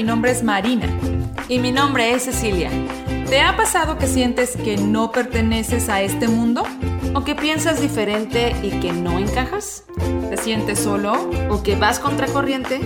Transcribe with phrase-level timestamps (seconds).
[0.00, 0.86] mi nombre es Marina.
[1.46, 2.70] Y mi nombre es Cecilia.
[3.28, 6.62] ¿Te ha pasado que sientes que no perteneces a este mundo?
[7.14, 9.84] ¿O que piensas diferente y que no encajas?
[10.30, 11.28] ¿Te sientes solo?
[11.50, 12.80] ¿O que vas contracorriente?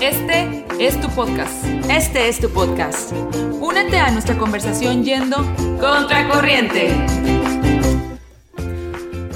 [0.00, 1.62] Este es tu podcast.
[1.90, 3.12] Este es tu podcast.
[3.60, 5.36] Únete a nuestra conversación yendo
[5.78, 6.90] contracorriente.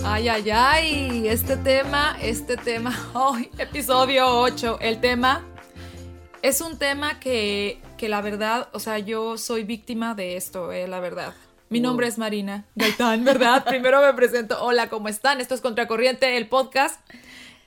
[0.07, 5.45] Ay, ay, ay, este tema, este tema, hoy, episodio 8, el tema
[6.43, 10.89] es un tema que, que, la verdad, o sea, yo soy víctima de esto, eh,
[10.89, 11.35] la verdad.
[11.68, 13.64] Mi nombre es Marina Gaitán, ¿verdad?
[13.68, 14.61] Primero me presento.
[14.61, 15.40] Hola, ¿cómo están?
[15.40, 17.00] Esto es Contracorriente, el podcast.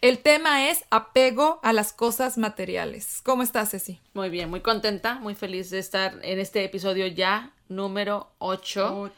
[0.02, 3.22] El tema es apego a las cosas materiales.
[3.24, 4.02] ¿Cómo estás, Ceci?
[4.14, 9.10] Muy bien, muy contenta, muy feliz de estar en este episodio ya número 8.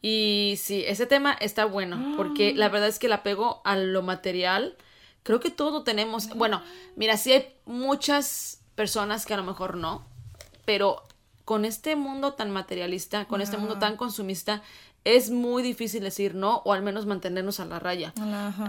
[0.00, 4.02] Y sí, ese tema está bueno, porque la verdad es que el apego a lo
[4.02, 4.76] material,
[5.24, 6.62] creo que todo tenemos, bueno,
[6.94, 10.04] mira, sí hay muchas personas que a lo mejor no,
[10.64, 11.02] pero
[11.44, 14.62] con este mundo tan materialista, con este mundo tan consumista,
[15.04, 18.12] es muy difícil decir no o al menos mantenernos a la raya.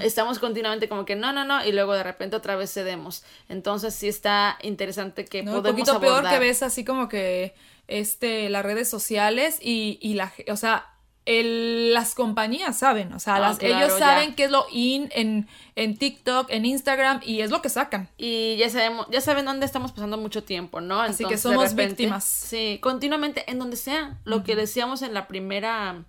[0.01, 3.23] Estamos continuamente como que no, no, no y luego de repente otra vez cedemos.
[3.49, 7.53] Entonces sí está interesante que podemos Un poquito peor que ves así como que
[7.87, 10.90] este las redes sociales y, y la, o sea,
[11.25, 15.97] el, las compañías saben, o sea, ah, ellos saben qué es lo in en, en
[15.97, 18.09] TikTok, en Instagram y es lo que sacan.
[18.17, 20.99] Y ya sabemos, ya saben dónde estamos pasando mucho tiempo, ¿no?
[20.99, 22.23] Así que somos víctimas.
[22.23, 24.17] Sí, continuamente, en donde sea.
[24.23, 26.03] Lo que decíamos en la primera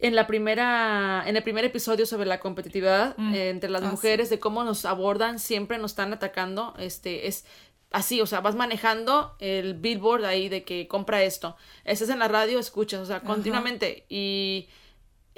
[0.00, 3.34] en la primera, en el primer episodio sobre la competitividad mm.
[3.34, 7.44] eh, entre las ah, mujeres, de cómo nos abordan, siempre nos están atacando, este, es
[7.90, 12.28] así, o sea, vas manejando el billboard ahí de que compra esto, estás en la
[12.28, 14.68] radio, escuchas, o sea, continuamente, y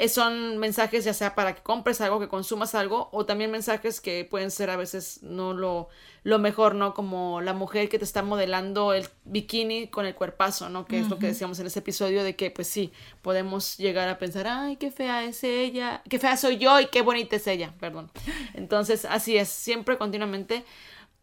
[0.09, 4.25] son mensajes ya sea para que compres algo, que consumas algo, o también mensajes que
[4.25, 5.89] pueden ser a veces no lo,
[6.25, 6.95] lo mejor, ¿no?
[6.95, 10.87] Como la mujer que te está modelando el bikini con el cuerpazo, ¿no?
[10.87, 14.19] Que es lo que decíamos en ese episodio de que, pues sí, podemos llegar a
[14.19, 17.75] pensar, ay, qué fea es ella, qué fea soy yo y qué bonita es ella,
[17.79, 18.11] perdón.
[18.55, 20.65] Entonces, así es, siempre continuamente.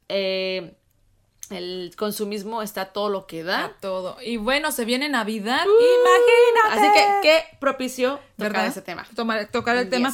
[0.08, 0.75] Eh,
[1.50, 3.74] el consumismo está todo lo que da.
[3.80, 4.18] todo.
[4.24, 5.66] Y bueno, se viene Navidad.
[5.66, 6.88] Uh, imagínate.
[6.88, 9.08] Así que, ¿qué propició tocar ese tema?
[9.52, 10.14] tocar el tema.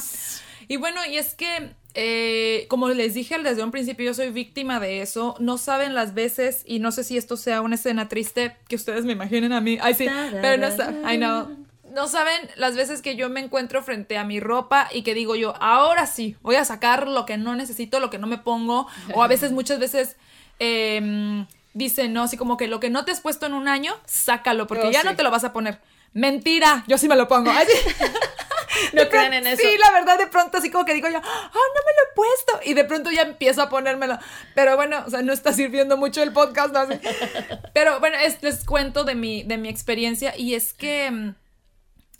[0.68, 4.80] Y bueno, y es que, eh, como les dije desde un principio, yo soy víctima
[4.80, 5.36] de eso.
[5.38, 9.04] No saben las veces, y no sé si esto sea una escena triste que ustedes
[9.04, 9.78] me imaginen a mí.
[9.80, 10.94] Ay, sí, pero no está.
[11.04, 11.66] Ay, no.
[11.92, 15.34] No saben las veces que yo me encuentro frente a mi ropa y que digo
[15.34, 18.86] yo, ahora sí, voy a sacar lo que no necesito, lo que no me pongo.
[19.14, 20.16] O a veces, muchas veces
[20.58, 21.46] eh,
[21.76, 22.22] dicen, ¿no?
[22.22, 25.02] Así como que lo que no te has puesto en un año, sácalo, porque ya
[25.02, 25.78] no te lo vas a poner.
[26.12, 27.52] Mentira, yo sí me lo pongo.
[28.94, 29.60] no creen en eso.
[29.62, 32.14] Sí, la verdad, de pronto así como que digo yo, oh, no me lo he
[32.14, 32.60] puesto.
[32.64, 34.18] Y de pronto ya empiezo a ponérmelo.
[34.54, 36.86] Pero bueno, o sea, no está sirviendo mucho el podcast, ¿no?
[37.74, 41.34] Pero bueno, les cuento de mi, de mi experiencia y es que mm,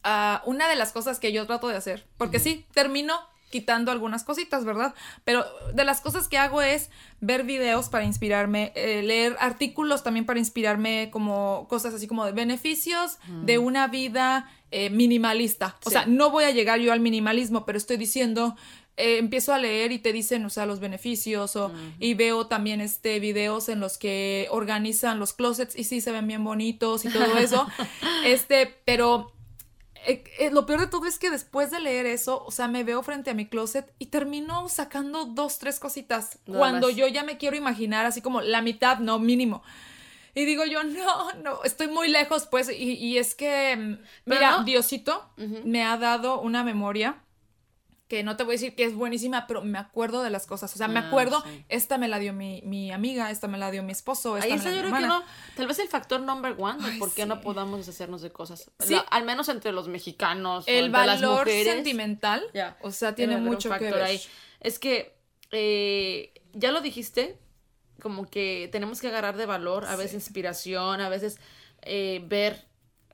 [0.05, 3.19] ah, una de las cosas que yo trato de hacer, porque sí, termino
[3.51, 4.95] quitando algunas cositas, ¿verdad?
[5.25, 6.91] Pero de las cosas que hago es
[7.21, 12.33] ver videos para inspirarme, eh, leer artículos también para inspirarme como cosas así como de
[12.33, 15.77] beneficios de una vida eh, minimalista.
[15.85, 18.57] O sea, no voy a llegar yo al minimalismo, pero estoy diciendo...
[18.99, 22.81] Eh, empiezo a leer y te dicen, o sea, los beneficios o, y veo también
[22.81, 27.11] este videos en los que organizan los closets y sí se ven bien bonitos y
[27.11, 27.67] todo eso.
[28.25, 29.36] este, pero
[30.07, 32.85] eh, eh, lo peor de todo es que después de leer eso, o sea, me
[32.85, 36.39] veo frente a mi closet y termino sacando dos, tres cositas.
[36.47, 39.63] cuando yo ya me quiero imaginar así como la mitad, no, mínimo.
[40.35, 42.71] Y digo yo, no, no, estoy muy lejos, pues.
[42.71, 45.31] Y, es que, mm, mira, Diosito
[45.65, 47.17] me ha dado una memoria
[48.09, 50.73] que no te voy a decir que es buenísima, pero me acuerdo de las cosas.
[50.75, 53.71] O sea, me ah, acuerdo, esta me la dio mi, mi, amiga, esta me la
[53.71, 54.37] dio mi esposo.
[54.37, 55.23] Esta Ahí está, yo creo que no.
[55.57, 58.71] Tal vez el factor number one de por qué no podamos deshacernos de cosas.
[58.79, 58.97] ¿Sí?
[59.11, 60.65] al menos entre los mexicanos.
[60.69, 62.45] El valor sentimental.
[62.81, 64.03] O sea, tiene mucho que ver.
[64.03, 64.21] Ahí.
[64.61, 65.17] Es que
[65.51, 67.39] eh, ya lo dijiste,
[68.01, 71.39] como que tenemos que agarrar de valor, a veces inspiración, a veces
[71.83, 72.65] eh, ver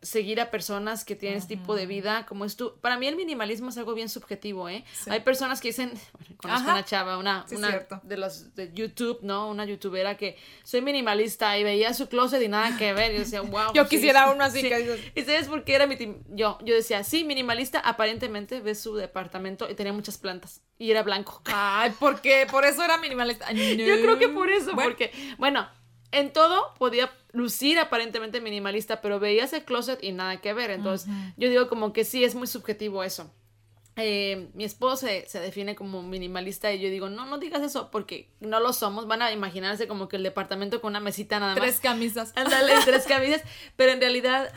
[0.02, 2.74] seguir a personas que tienen este tipo de vida como es tú.
[2.80, 4.84] Para mí el minimalismo es algo bien subjetivo, ¿eh?
[5.06, 9.48] Hay personas que dicen, bueno, conozco una chava, una, una de los de YouTube, ¿no?
[9.48, 13.40] Una youtubera que soy minimalista y veía su closet y nada que ver y decía,
[13.42, 13.72] wow.
[13.74, 14.68] yo quisiera uno así.
[15.14, 15.96] ¿Y sabes por qué era mi
[16.30, 16.58] yo?
[16.64, 21.40] Yo decía, sí, minimalista, aparentemente ves su departamento y tenía muchas plantas y era blanco.
[21.52, 22.46] Ay, ¿por qué?
[22.50, 23.52] Por eso era minimalista.
[23.52, 25.68] Yo creo que por eso, porque, bueno,
[26.10, 30.70] en todo podía lucir aparentemente minimalista, pero veías el closet y nada que ver.
[30.70, 33.32] Entonces, yo digo como que sí, es muy subjetivo eso.
[33.96, 37.90] eh, mi esposo se, se, define como minimalista y yo digo, no, no digas eso
[37.90, 39.06] porque no lo somos.
[39.06, 41.62] Van a imaginarse como que el departamento con una mesita nada más.
[41.62, 42.32] Tres camisas.
[42.36, 43.42] Ándale, tres camisas.
[43.76, 44.52] Pero en realidad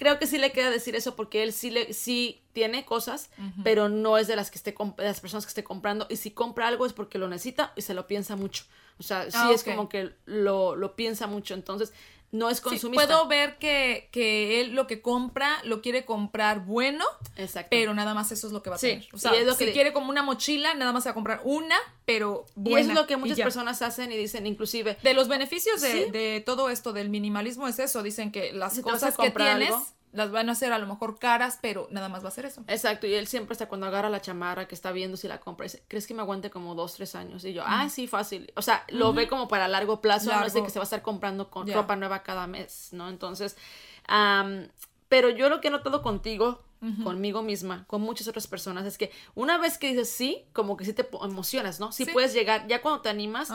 [0.00, 3.30] creo que sí le queda decir eso porque él sí, le, sí tiene cosas,
[3.62, 6.06] pero no es de las, que esté de las personas que esté comprando.
[6.08, 8.64] Y si compra algo es porque lo necesita y se lo piensa mucho.
[9.00, 11.54] O sea, sí ah, es como que lo, lo piensa mucho.
[11.54, 11.92] Entonces,
[12.32, 13.06] no es consumista.
[13.06, 17.04] puedo ver que, que, él lo que compra lo quiere comprar bueno,
[17.36, 17.68] Exacto.
[17.70, 19.08] pero nada más eso es lo que va a tener.
[19.12, 22.86] O sea, si quiere como una mochila, nada más va a comprar una, pero buena.
[22.86, 24.96] Y es lo que muchas personas hacen y dicen, inclusive.
[25.02, 29.16] De los beneficios de, de, todo esto del minimalismo es eso, dicen que las cosas
[29.16, 29.74] que tienes
[30.12, 32.64] las van a hacer a lo mejor caras, pero nada más va a ser eso.
[32.66, 35.64] Exacto, y él siempre hasta cuando agarra la chamarra que está viendo si la compra,
[35.64, 37.44] dice, ¿crees que me aguante como dos, tres años?
[37.44, 38.52] Y yo, ah, sí, fácil.
[38.56, 40.84] O sea, lo ve como para largo plazo, no es de que se va a
[40.84, 43.08] estar comprando con ropa nueva cada mes, ¿no?
[43.08, 43.56] Entonces,
[45.08, 46.64] pero yo lo que he notado contigo,
[47.04, 50.84] conmigo misma, con muchas otras personas, es que una vez que dices sí, como que
[50.84, 51.92] sí te emocionas, ¿no?
[51.92, 53.52] Sí, puedes llegar, ya cuando te animas,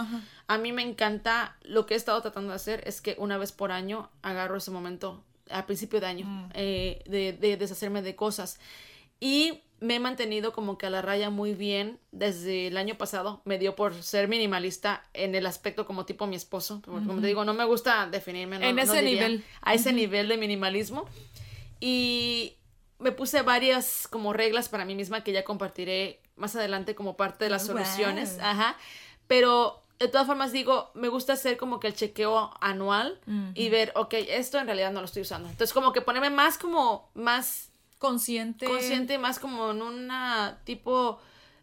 [0.48, 3.52] a mí me encanta, lo que he estado tratando de hacer es que una vez
[3.52, 6.50] por año agarro ese momento al principio de año, mm.
[6.54, 7.04] eh,
[7.40, 8.60] de, deshacerme de cosas.
[9.20, 13.42] Y me he mantenido como que a la raya muy bien desde el año pasado.
[13.46, 16.82] Me dio por ser minimalista en el aspecto como tipo mi esposo.
[16.84, 18.58] como te digo, no me gusta definirme.
[18.68, 19.44] en ese nivel.
[19.62, 21.06] A ese nivel de minimalismo.
[21.80, 22.56] Y
[23.00, 27.46] me puse varias como reglas para mí misma que ya compartiré más adelante como parte
[27.46, 28.40] de las oh, soluciones.
[28.40, 28.78] Ajá.
[29.28, 33.20] Pero de todas formas digo, me gusta hacer como que el chequeo anual
[33.54, 35.50] y ver, ok, esto en realidad no lo estoy usando.
[35.50, 38.66] Entonces como que ponerme más como, más consciente.
[38.66, 41.20] Consciente, más como en una tipo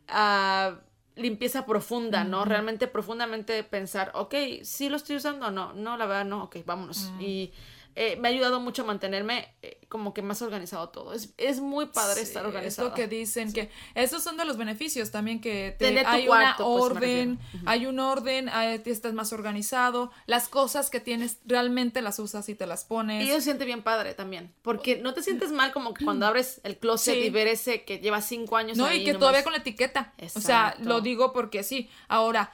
[0.09, 0.75] uh,
[1.15, 2.45] limpieza profunda, ¿no?
[2.45, 5.73] Realmente profundamente pensar, ok, sí lo estoy usando o no.
[5.75, 7.13] No, la verdad no, ok, vámonos.
[7.21, 7.53] Y
[7.95, 11.13] eh, me ha ayudado mucho a mantenerme eh, como que más organizado todo.
[11.13, 12.89] Es, es muy padre estar organizado.
[12.89, 16.55] Es lo que dicen, que esos son de los beneficios también, que te, hay una
[16.57, 18.49] pues, orden, hay un orden,
[18.87, 23.25] estás más organizado, las cosas que tienes realmente las usas y te las pones.
[23.27, 26.27] Y eso se siente bien padre también, porque no te sientes mal como que cuando
[26.27, 28.79] abres el closet y ver ese que lleva cinco años.
[28.79, 30.15] No, y que todavía con la etiqueta.
[30.35, 31.91] O sea, lo digo porque sí.
[32.09, 32.53] Ahora,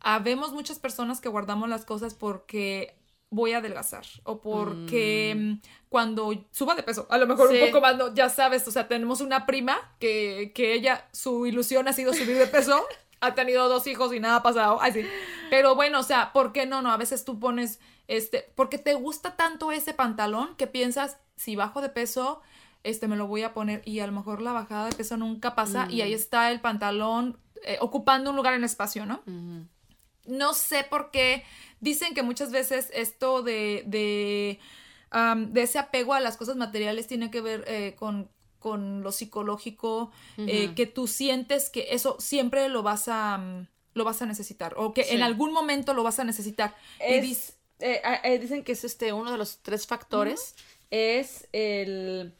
[0.00, 2.99] habemos muchas personas que guardamos las cosas porque
[3.30, 5.40] voy a adelgazar o porque mm.
[5.40, 8.70] Mm, cuando suba de peso, a lo mejor un poco más, no, ya sabes, o
[8.70, 12.84] sea, tenemos una prima que, que ella, su ilusión ha sido subir de peso,
[13.20, 15.06] ha tenido dos hijos y nada ha pasado, así.
[15.48, 16.82] Pero bueno, o sea, ¿por qué no?
[16.82, 21.56] No, a veces tú pones, este, porque te gusta tanto ese pantalón que piensas, si
[21.56, 22.40] bajo de peso,
[22.82, 25.54] este, me lo voy a poner y a lo mejor la bajada de peso nunca
[25.54, 26.16] pasa y ahí mm.
[26.16, 29.22] está el pantalón eh, ocupando un lugar en espacio, ¿no?
[30.26, 31.44] No sé por qué
[31.80, 34.58] dicen que muchas veces esto de, de,
[35.36, 40.12] de ese apego a las cosas materiales tiene que ver eh, con, con, lo psicológico,
[40.38, 44.92] eh, que tú sientes que eso siempre lo vas a, lo vas a necesitar o
[44.92, 46.74] que en algún momento lo vas a necesitar.
[47.00, 50.54] Eh, dicen que es este uno de los tres factores,
[50.90, 52.34] es el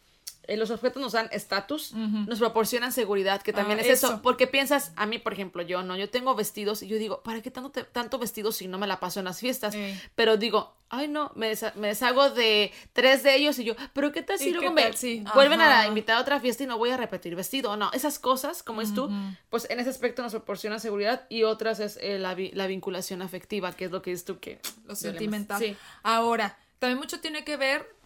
[0.51, 4.21] eh, los objetos nos dan estatus, nos proporcionan seguridad, que también ah, es eso.
[4.21, 7.41] Porque piensas, a mí, por ejemplo, yo no, yo tengo vestidos y yo digo, ¿para
[7.41, 9.77] qué tanto, tanto vestido si no me la paso en las fiestas?
[10.17, 14.41] Pero digo, ay no, me, deshago de tres de ellos y yo, pero ¿qué tal
[14.41, 14.91] si luego me
[15.35, 17.77] vuelven a invitar a otra fiesta y no voy a repetir vestido?
[17.77, 19.09] No, esas cosas, como es tú,
[19.51, 23.71] pues en ese aspecto nos proporciona seguridad y otras es eh, la, la, vinculación afectiva,
[23.73, 24.61] que es lo que es tú que...
[24.85, 25.77] Lo sentimental.
[26.03, 28.00] Ahora, también mucho tiene que ver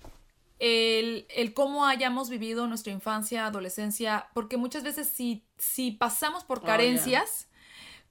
[0.58, 6.58] el, el, cómo hayamos vivido nuestra infancia, adolescencia, porque muchas veces si, si pasamos por
[6.58, 7.48] oh, carencias,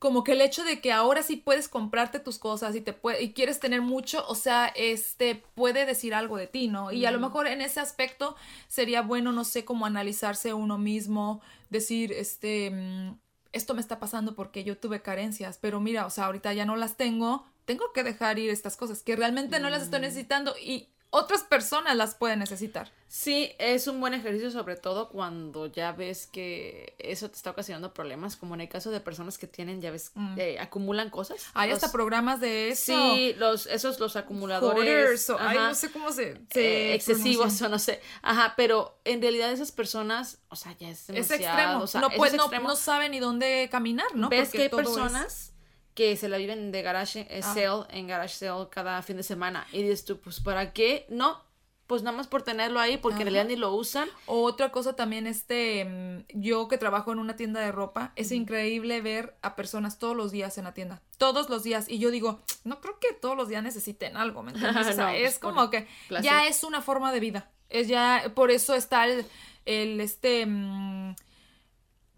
[0.03, 3.23] como que el hecho de que ahora sí puedes comprarte tus cosas y te puede,
[3.23, 6.91] y quieres tener mucho, o sea, este puede decir algo de ti, ¿no?
[6.91, 8.35] Y a lo mejor en ese aspecto
[8.67, 13.17] sería bueno, no sé, como analizarse uno mismo, decir, este, mm,
[13.53, 16.75] esto me está pasando porque yo tuve carencias, pero mira, o sea, ahorita ya no
[16.75, 20.01] las tengo, tengo que dejar ir estas cosas que realmente no las estoy mm.
[20.01, 22.91] necesitando y otras personas las pueden necesitar.
[23.07, 27.93] Sí, es un buen ejercicio sobre todo cuando ya ves que eso te está ocasionando
[27.93, 30.39] problemas, como en el caso de personas que tienen, ya ves, mm.
[30.39, 31.45] eh, acumulan cosas.
[31.53, 32.93] Hay hasta programas de eso.
[33.13, 35.29] Sí, los, esos, los acumuladores.
[35.37, 36.41] ay, no sé cómo se...
[36.55, 38.01] Eh, excesivos o no sé.
[38.23, 41.43] Ajá, pero en realidad esas personas, o sea, ya es demasiado.
[41.43, 41.83] Es extremo.
[41.83, 44.29] O sea, no, pues, no, no saben ni dónde caminar, ¿no?
[44.29, 45.52] Ves que hay personas
[45.93, 47.53] que se la viven de garage eh, ah.
[47.53, 49.67] sale en garage sale cada fin de semana.
[49.71, 51.05] Y dices tú, pues ¿para qué?
[51.09, 51.41] No,
[51.87, 54.07] pues nada más por tenerlo ahí porque en realidad ni lo usan.
[54.25, 59.01] Otra cosa también, este, mm, yo que trabajo en una tienda de ropa, es increíble
[59.01, 61.87] ver a personas todos los días en la tienda, todos los días.
[61.89, 64.87] Y yo digo, no creo que todos los días necesiten algo, ¿me entiendes?
[64.87, 65.87] es pues, como que
[66.21, 67.51] ya es una forma de vida.
[67.69, 69.25] Es ya, por eso está el,
[69.65, 71.15] el este, mm,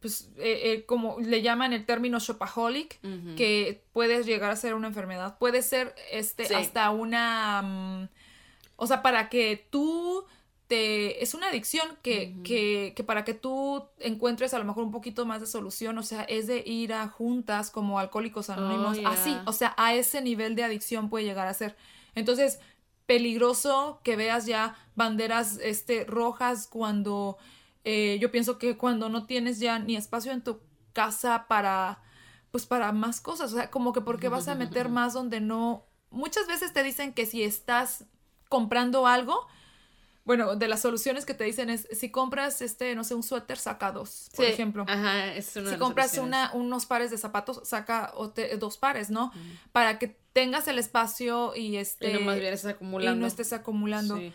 [0.06, 3.00] pues, eh, eh, como le llaman el término shopaholic,
[3.36, 5.40] que puedes llegar a ser una enfermedad.
[5.40, 8.10] Puede ser, este, hasta una, mm,
[8.76, 10.24] o sea, para que tú
[10.68, 14.92] te, es una adicción que, que, que, para que tú encuentres a lo mejor un
[14.92, 19.08] poquito más de solución, o sea, es de ir a juntas como alcohólicos anónimos, oh,
[19.08, 21.76] así, o sea, a ese nivel de adicción puede llegar a ser.
[22.14, 22.60] Entonces,
[23.08, 27.40] peligroso que veas ya banderas este, rojas cuando
[27.86, 30.60] eh, yo pienso que cuando no tienes ya ni espacio en tu
[30.92, 32.02] casa para,
[32.50, 35.86] pues para más cosas, o sea, como que porque vas a meter más donde no,
[36.10, 38.06] muchas veces te dicen que si estás
[38.50, 39.48] comprando algo,
[40.24, 43.60] bueno, de las soluciones que te dicen es, si compras, este, no sé, un suéter,
[43.60, 44.84] saca dos, por ejemplo.
[44.88, 48.12] Ajá, es una Si compras una, unos pares de zapatos, saca
[48.60, 49.32] dos pares, ¿no?
[49.72, 52.10] Para que tengas el espacio y este...
[52.10, 53.16] Y no más bien estés acumulando.
[53.16, 54.18] Y no estés acumulando.
[54.18, 54.34] Sí.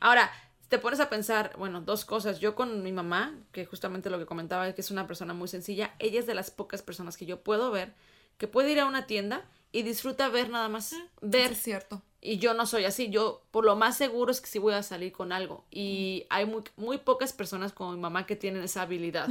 [0.00, 0.30] Ahora,
[0.70, 2.40] te pones a pensar, bueno, dos cosas.
[2.40, 5.94] Yo con mi mamá, que justamente lo que comentaba, que es una persona muy sencilla,
[5.98, 7.92] ella es de las pocas personas que yo puedo ver
[8.38, 10.94] que puede ir a una tienda y disfruta ver nada más.
[11.20, 11.52] Ver.
[11.52, 12.02] Es cierto.
[12.22, 14.82] Y yo no soy así, yo por lo más seguro es que sí voy a
[14.82, 15.64] salir con algo.
[15.70, 19.28] Y hay muy, muy pocas personas como mi mamá que tienen esa habilidad.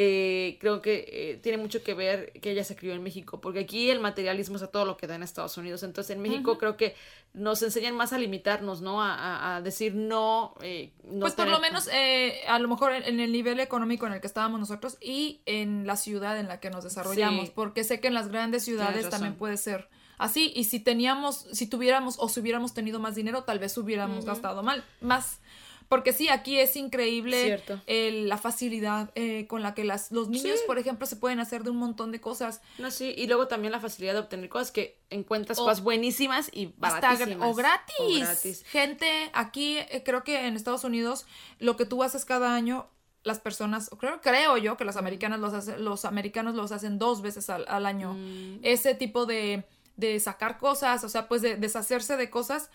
[0.00, 3.60] Eh, creo que eh, tiene mucho que ver que ella se crió en México, porque
[3.60, 5.82] aquí el materialismo es a todo lo que da en Estados Unidos.
[5.82, 6.94] Entonces en México creo que
[7.32, 9.02] nos enseñan más a limitarnos, ¿no?
[9.02, 11.20] A, a, decir no, eh, no.
[11.20, 14.60] pues por lo menos, a lo mejor en, el nivel económico en el que estábamos
[14.60, 18.28] nosotros y en la ciudad en la que nos desarrollamos, porque sé que en las
[18.28, 19.77] grandes ciudades también puede ser
[20.18, 20.52] así.
[20.54, 24.62] Y si teníamos, si tuviéramos o si hubiéramos tenido más dinero, tal vez hubiéramos gastado
[24.62, 25.40] mal, más.
[25.88, 30.78] Porque sí, aquí es increíble la facilidad eh, con la que las, los niños, por
[30.78, 32.60] ejemplo, se pueden hacer de un montón de cosas.
[32.76, 36.74] No, sí, y luego también la facilidad de obtener cosas que encuentras cosas buenísimas y
[36.76, 37.48] baratísimas.
[37.48, 38.64] o, gratis.
[38.66, 41.24] Gente, aquí eh, creo que en Estados Unidos
[41.58, 42.90] lo que tú haces cada año
[43.24, 47.50] las personas, creo, creo yo que los americanos los, los americanos los hacen dos veces
[47.50, 48.14] al, año.
[48.14, 48.60] Mm.
[48.62, 49.64] Ese tipo de
[49.98, 52.70] de sacar cosas, o sea, pues de deshacerse de cosas,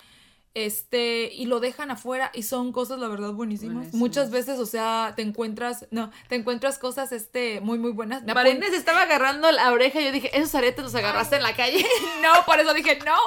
[0.54, 3.92] este, y lo dejan afuera y son cosas, la verdad, buenísimas.
[3.94, 8.24] Muchas veces, o sea, te encuentras, no, te encuentras cosas, este, muy, muy buenas.
[8.70, 11.84] Se estaba agarrando la oreja y yo dije, esos aretes los agarraste en la calle.
[12.22, 13.18] no, por eso dije, no.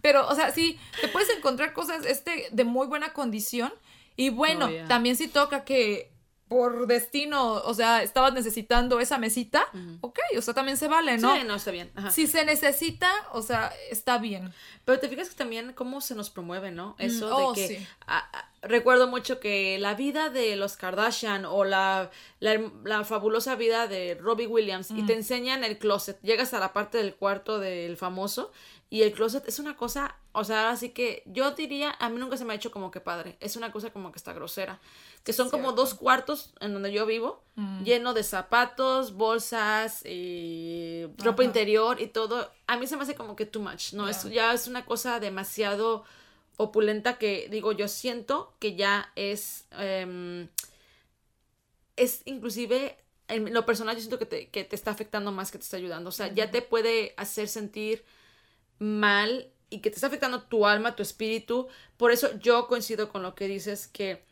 [0.00, 3.72] Pero, o sea, sí, te puedes encontrar cosas, este, de muy buena condición.
[4.16, 6.11] Y bueno, oh, también sí toca que
[6.52, 9.64] por destino, o sea, estabas necesitando esa mesita,
[10.02, 11.34] ok, o sea, también se vale, ¿no?
[11.34, 11.90] Sí, no, está bien.
[12.10, 14.52] Si se necesita, o sea, está bien.
[14.84, 16.90] Pero te fijas que también cómo se nos promueve, ¿no?
[16.98, 17.86] Mm, Eso de oh, que...
[18.60, 24.46] recuerdo mucho que la vida de los Kardashian o la, la, fabulosa vida de Robbie
[24.46, 25.16] Williams y te mm.
[25.16, 26.20] enseñan el closet.
[26.20, 28.52] Llegas a la parte del cuarto del famoso
[28.92, 32.36] y el closet es una cosa, o sea, así que yo diría, a mí nunca
[32.36, 34.80] se me ha hecho como que padre, es una cosa como que está grosera
[35.24, 37.84] que son como dos cuartos en donde yo vivo, mm.
[37.84, 42.52] lleno de zapatos, bolsas, y ropa interior y todo.
[42.66, 44.10] A mí se me hace como que too much, ¿no?
[44.10, 46.04] Es, ya es una cosa demasiado
[46.58, 50.48] opulenta que digo, yo siento que ya es, em,
[51.96, 55.56] es inclusive, en lo personal yo siento que te, que te está afectando más que
[55.56, 56.10] te está ayudando.
[56.10, 58.04] O sea, ya te puede hacer sentir
[58.82, 61.68] mal y que te está afectando tu alma, tu espíritu.
[61.96, 64.24] Por eso yo coincido con lo que dices que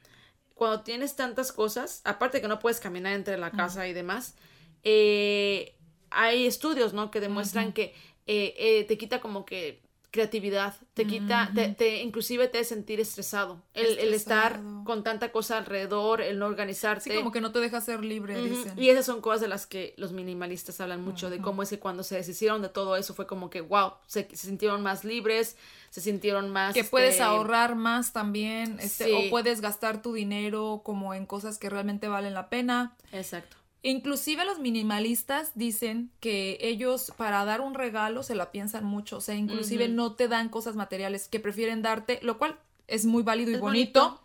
[0.54, 4.35] cuando tienes tantas cosas, aparte que no puedes caminar entre la casa y demás,
[4.83, 5.75] eh,
[6.11, 7.11] hay estudios, ¿no?
[7.11, 7.95] Que demuestran que
[8.26, 9.80] eh, eh, te quita como que
[10.11, 13.62] creatividad, te quita, te, inclusive te hace sentir estresado.
[13.75, 17.11] El, el, estar con tanta cosa alrededor, el no organizarte.
[17.11, 18.73] Sí, como que no te deja ser libre, dicen.
[18.76, 21.79] Y esas son cosas de las que los minimalistas hablan mucho, de cómo es que
[21.79, 25.57] cuando se deshicieron de todo eso fue como que, wow, se, sintieron más libres,
[25.90, 26.75] se sintieron más...
[26.75, 31.59] Que puedes este, ahorrar más también, este, o puedes gastar tu dinero como en cosas
[31.59, 32.97] que realmente valen la pena.
[33.12, 33.60] Exacto.
[33.82, 39.20] Inclusive los minimalistas dicen que ellos para dar un regalo se la piensan mucho, o
[39.20, 42.58] sea, inclusive no te dan cosas materiales que prefieren darte, lo cual
[42.88, 44.20] es muy válido y bonito.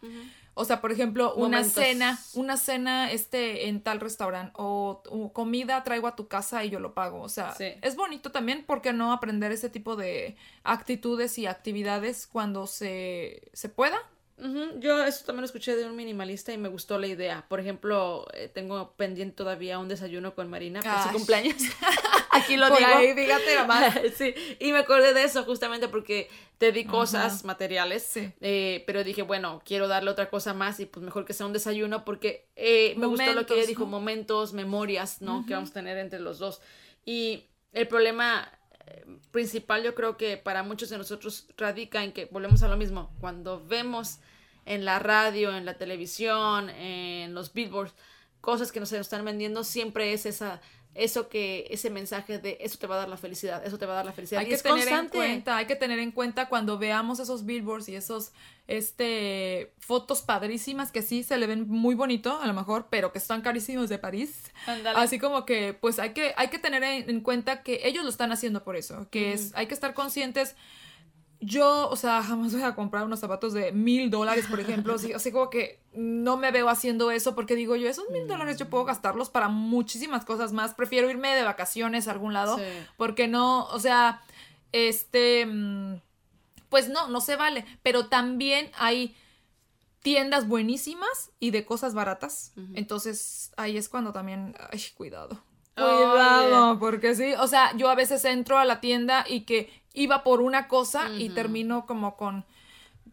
[0.58, 6.08] O sea, por ejemplo, una cena, una cena este en tal restaurante o, comida traigo
[6.08, 7.22] a tu casa y yo lo pago.
[7.22, 12.68] O sea, es bonito también porque no aprender ese tipo de actitudes y actividades cuando
[12.68, 13.98] se, se pueda.
[14.38, 17.46] Yo eso también lo escuché de un minimalista y me gustó la idea.
[17.48, 21.56] Por ejemplo, eh, tengo pendiente todavía un desayuno con Marina por su cumpleaños.
[22.32, 22.86] Aquí lo digo.
[22.86, 23.96] Ahí, fíjate nomás.
[24.18, 29.22] sí, y me acordé de eso justamente porque te di cosas materiales, eh, pero dije,
[29.22, 32.94] bueno, quiero darle otra cosa más y pues mejor que sea un desayuno porque eh,
[32.98, 35.46] me gustó lo que ella dijo, momentos, memorias, ¿no?
[35.46, 36.62] Que vamos a tener entre los dos.
[37.06, 38.52] Y el problema
[39.32, 43.14] principal yo creo que para muchos de nosotros radica en que volvemos a lo mismo,
[43.20, 44.20] cuando vemos
[44.66, 47.94] en la radio, en la televisión, en los billboards,
[48.42, 50.62] cosas que nos están vendiendo, siempre es esa
[50.96, 53.94] eso que ese mensaje de eso te va a dar la felicidad, eso te va
[53.94, 54.40] a dar la felicidad.
[54.40, 57.96] Hay que tener en cuenta, hay que tener en cuenta cuando veamos esos billboards y
[57.96, 58.32] esos
[58.68, 63.20] este fotos padrísimas que sí se le ven muy bonito a lo mejor, pero que
[63.20, 64.52] están carísimos de París.
[64.96, 68.32] Así como que pues hay que hay que tener en, cuenta que ellos lo están
[68.32, 70.56] haciendo por eso, que es hay que estar conscientes
[71.40, 74.96] yo, o sea, jamás voy a comprar unos zapatos de mil dólares, por ejemplo.
[74.96, 78.58] así, así como que no me veo haciendo eso porque digo yo, esos mil dólares
[78.58, 80.74] yo puedo gastarlos para muchísimas cosas más.
[80.74, 82.58] Prefiero irme de vacaciones a algún lado
[82.98, 84.22] porque no, o sea,
[84.72, 86.02] este, mm,
[86.70, 87.66] pues no, no se vale.
[87.84, 89.16] Pero también hay
[90.02, 92.54] tiendas buenísimas y de cosas baratas.
[92.74, 95.44] Entonces ahí es cuando también, ay, cuidado.
[95.76, 100.24] Cuidado, porque sí, o sea, yo a veces entro a la tienda y que iba
[100.24, 102.46] por una cosa y termino como con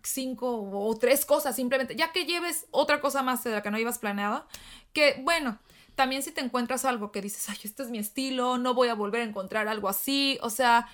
[0.03, 3.79] cinco o tres cosas simplemente, ya que lleves otra cosa más de la que no
[3.79, 4.47] ibas planeada,
[4.93, 5.59] que bueno,
[5.95, 8.95] también si te encuentras algo que dices, ay, este es mi estilo, no voy a
[8.95, 10.89] volver a encontrar algo así, o sea,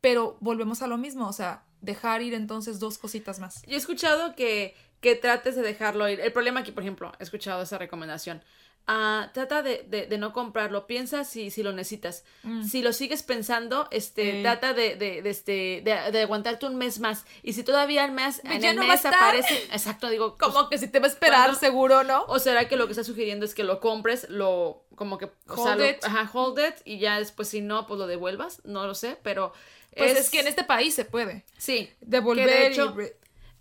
[0.00, 3.62] pero volvemos a lo mismo, o sea, dejar ir entonces dos cositas más.
[3.62, 6.20] Yo he escuchado que, que trates de dejarlo ir.
[6.20, 8.42] El problema aquí, por ejemplo, he escuchado esa recomendación
[8.88, 12.24] Ah, trata de, de, no comprarlo, piensa si, si lo necesitas.
[12.44, 12.62] Mm.
[12.62, 17.24] Si lo sigues pensando, este, trata de, de, este, de, aguantarte un mes más.
[17.42, 20.88] Y si todavía el mes, en el mes aparece, exacto, digo, como pues, que si
[20.88, 22.26] te va a esperar, seguro, ¿no?
[22.28, 25.82] O será que lo que está sugiriendo es que lo compres, lo, como que, hold
[25.82, 26.04] it.
[26.04, 29.52] ajá, hold it, y ya después si no, pues lo devuelvas, no lo sé, pero...
[29.96, 31.44] Pues es, que en este país se puede.
[31.56, 31.90] Sí.
[32.02, 32.94] Devolver de hecho,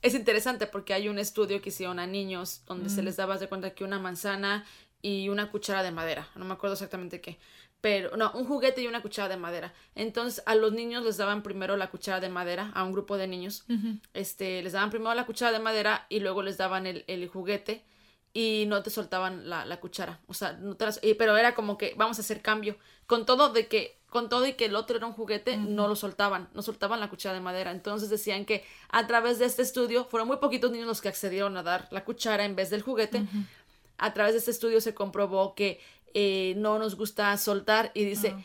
[0.01, 3.05] Es interesante porque hay un estudio que hicieron a niños donde se mm.
[3.05, 4.65] les daba de cuenta que una manzana
[5.05, 7.37] y una cuchara de madera, no me acuerdo exactamente qué,
[7.79, 9.71] pero no, un juguete y una cuchara de madera.
[9.93, 13.27] Entonces a los niños les daban primero la cuchara de madera, a un grupo de
[13.27, 13.65] niños,
[14.15, 17.85] este, les daban primero la cuchara de madera y luego les daban el, el juguete
[18.33, 21.93] y no te soltaban la, la cuchara, o sea, no te pero era como que
[21.95, 25.05] vamos a hacer cambio, con todo de que con todo y que el otro era
[25.05, 27.71] un juguete, no lo soltaban, no soltaban la cuchara de madera.
[27.71, 31.57] Entonces decían que a través de este estudio fueron muy poquitos niños los que accedieron
[31.57, 33.25] a dar la cuchara en vez del juguete,
[33.97, 35.79] a través de este estudio se comprobó que
[36.13, 38.35] eh, no nos gusta soltar y dice,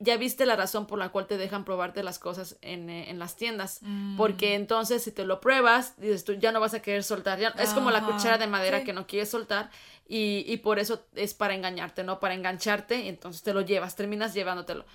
[0.00, 3.36] ya viste la razón por la cual te dejan probarte las cosas en, eh, las
[3.36, 3.80] tiendas.
[3.82, 4.16] Mm.
[4.16, 7.40] Porque entonces si te lo pruebas, dices tú, ya no vas a querer soltar.
[7.40, 9.70] es como la cuchara de madera que no quieres soltar
[10.10, 12.18] y, por eso es para engañarte, ¿no?
[12.18, 14.86] Para engancharte y entonces te lo llevas, terminas llevándotelo.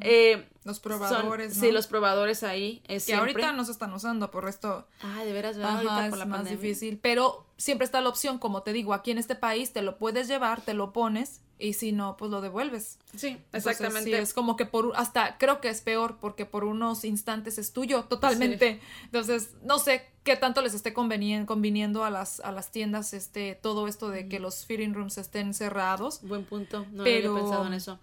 [0.00, 2.82] Eh, los probadores, Sí, los probadores ahí.
[2.88, 4.88] Es que ahorita no se están usando, por esto...
[5.02, 6.98] Ah, de veras, ahorita por la más difícil.
[7.02, 10.26] Pero siempre está la opción, como te digo, aquí en este país te lo puedes
[10.26, 12.98] llevar, te lo pones y si no, pues lo devuelves.
[13.16, 14.18] Sí, exactamente.
[14.18, 18.04] es como que por hasta creo que es peor porque por unos instantes es tuyo
[18.04, 18.80] totalmente.
[19.04, 23.86] Entonces, no sé qué tanto les esté conveniendo a las a las tiendas este todo
[23.86, 26.20] esto de que los fitting rooms estén cerrados.
[26.22, 28.00] Buen punto, no había pensado en eso.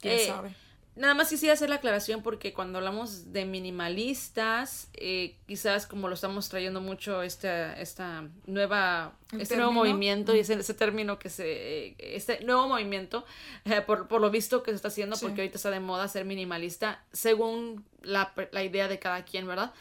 [0.00, 0.54] ¿Quién eh, sabe?
[0.98, 6.14] Nada más quisiera hacer la aclaración porque cuando hablamos de minimalistas, eh, quizás como lo
[6.14, 11.94] estamos trayendo mucho esta, esta nueva, este nuevo movimiento y ese, ese, término que se,
[11.98, 13.24] este nuevo movimiento,
[13.64, 16.24] eh, por, por, lo visto que se está haciendo, porque ahorita está de moda ser
[16.24, 19.72] minimalista, según la, la idea de cada quien, ¿verdad?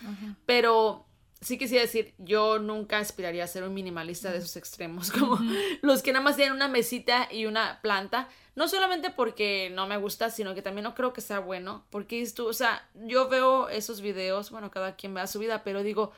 [0.46, 1.08] Pero
[1.42, 5.40] sí quisiera decir, yo nunca aspiraría a ser un minimalista de esos extremos, como
[5.82, 9.98] los que nada más tienen una mesita y una planta no solamente porque no me
[9.98, 11.86] gusta, sino que también no creo que sea bueno.
[11.92, 15.84] Porque tú, o sea, yo veo esos videos, bueno, cada quien vea su vida, pero
[15.84, 16.12] digo,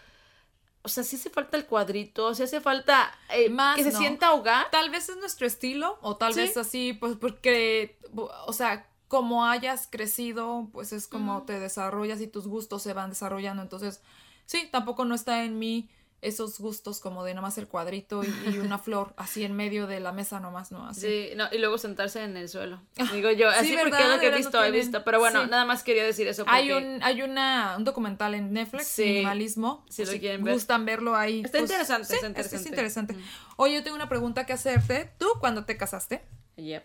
[0.82, 4.32] o sea, si hace falta el cuadrito, si hace falta eh, Más, que se sienta
[4.32, 4.72] hogar.
[4.72, 9.88] Tal vez es nuestro estilo, o tal vez así, pues porque, o sea, como hayas
[9.88, 13.64] crecido, pues es como te desarrollas y tus gustos se van desarrollando.
[13.64, 14.02] Entonces,
[14.46, 15.90] sí, tampoco no está en mí
[16.22, 20.12] esos gustos como de nomás el cuadrito y, una flor así en medio de la
[20.12, 20.88] mesa nomás, ¿no?
[20.88, 21.02] Así.
[21.02, 22.82] Sí, no, y luego sentarse en el suelo.
[23.14, 25.04] Digo yo, así porque es lo que he visto, he visto.
[25.04, 26.44] Pero bueno, nada más quería decir eso.
[26.46, 26.58] Porque...
[26.58, 29.86] Hay un, hay una, un documental en Netflix, minimalismo.
[29.90, 30.54] Si lo quieren ver.
[30.54, 31.42] gustan verlo ahí.
[31.46, 32.56] Está pues, interesante, está interesante.
[32.58, 33.16] Es, interesante.
[33.56, 35.12] Oye, yo tengo una pregunta que hacerte.
[35.18, 36.22] ¿Tú cuando te casaste?
[36.58, 36.84] Yep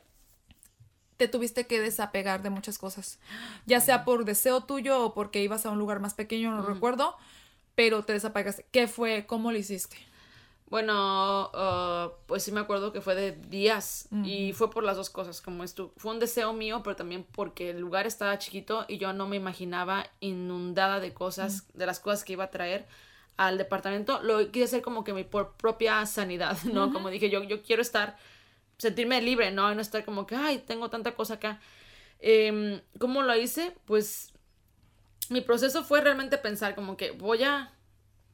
[1.16, 3.18] te tuviste que desapegar de muchas cosas,
[3.66, 7.16] ya sea por deseo tuyo o porque ibas a un lugar más pequeño, no recuerdo,
[7.74, 8.66] pero te desapegaste.
[8.70, 9.26] ¿Qué fue?
[9.26, 9.96] ¿Cómo lo hiciste?
[10.66, 15.08] Bueno, uh, pues sí me acuerdo que fue de días y fue por las dos
[15.08, 18.98] cosas, como esto, fue un deseo mío, pero también porque el lugar estaba chiquito y
[18.98, 22.86] yo no me imaginaba inundada de cosas, de las cosas que iba a traer
[23.36, 24.20] al departamento.
[24.22, 26.92] Lo quise hacer como que mi por propia sanidad, ¿no?
[26.92, 28.16] Como dije, yo, yo quiero estar,
[28.76, 29.70] sentirme libre, ¿no?
[29.70, 31.60] Y no estar como que, ay, tengo tanta cosa acá.
[32.18, 33.76] Eh, ¿Cómo lo hice?
[33.84, 34.33] Pues
[35.30, 37.72] mi proceso fue realmente pensar como que voy a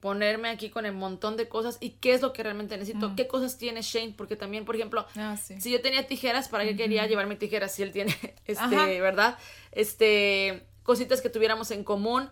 [0.00, 3.26] ponerme aquí con el montón de cosas y qué es lo que realmente necesito, qué
[3.28, 5.60] cosas tiene Shane, porque también, por ejemplo, Ah, sí.
[5.60, 9.36] si yo tenía tijeras, ¿para qué quería llevarme tijeras si él tiene, este, verdad?
[9.72, 12.30] Este, cositas que tuviéramos en común.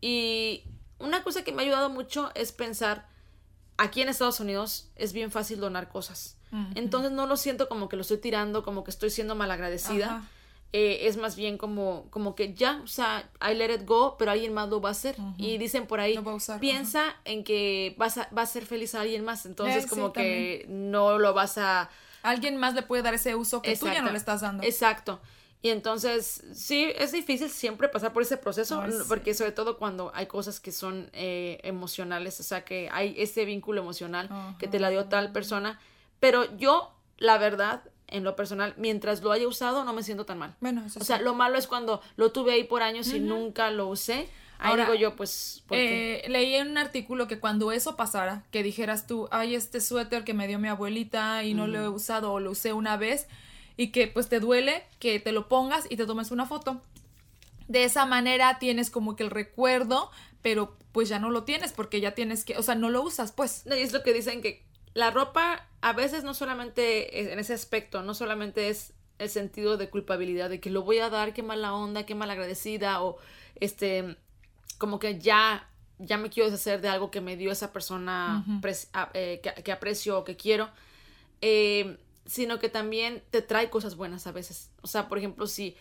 [0.00, 0.64] Y
[0.98, 3.08] una cosa que me ha ayudado mucho es pensar,
[3.78, 6.36] aquí en Estados Unidos es bien fácil donar cosas.
[6.74, 10.06] Entonces no lo siento como que lo estoy tirando, como que estoy siendo malagradecida.
[10.06, 10.28] Ajá.
[10.72, 14.32] Eh, es más bien como, como que ya, o sea, I let it go, pero
[14.32, 15.16] alguien más lo va a hacer.
[15.38, 16.18] Y dicen por ahí,
[16.60, 19.46] piensa en que vas a, va a ser feliz a alguien más.
[19.46, 21.88] Entonces Eh, sí, como que no lo vas a...
[22.22, 24.12] Alguien más le puede dar ese uso que tú ya no Exacto.
[24.12, 24.62] le estás dando.
[24.64, 25.20] Exacto.
[25.62, 28.98] Y entonces, sí, es difícil siempre pasar por ese proceso, sí.
[29.08, 33.44] porque sobre todo cuando hay cosas que son eh, emocionales, o sea, que hay ese
[33.44, 35.80] vínculo emocional que te la dio tal persona.
[36.20, 40.38] Pero yo, la verdad, en lo personal, mientras lo haya usado, no me siento tan
[40.38, 40.54] mal.
[40.60, 41.06] Bueno, eso O sí.
[41.06, 44.28] sea, lo malo es cuando lo tuve ahí por años y nunca lo usé.
[44.58, 46.22] Ahí Ahora, digo yo, pues, ¿por qué?
[46.24, 50.24] Eh, leí en un artículo que cuando eso pasara, que dijeras tú, ay, este suéter
[50.24, 53.26] que me dio mi abuelita y no lo he usado o lo usé una vez,
[53.76, 56.80] y que pues te duele que te lo pongas y te tomes una foto.
[57.68, 62.00] De esa manera tienes como que el recuerdo, pero pues ya no lo tienes porque
[62.00, 63.66] ya tienes que, o sea, no lo usas, pues.
[63.66, 64.64] No, y es lo que dicen que
[64.96, 69.76] la ropa a veces no solamente es- en ese aspecto, no solamente es el sentido
[69.76, 73.18] de culpabilidad, de que lo voy a dar, qué mala onda, qué mal agradecida, o
[73.60, 74.16] este,
[74.78, 78.42] como que ya, ya me quiero deshacer de algo que me dio esa persona
[78.94, 80.70] a- eh, que, que aprecio o que quiero,
[81.40, 84.70] eh, sino que también te trae cosas buenas a veces.
[84.82, 85.76] O sea, por ejemplo, si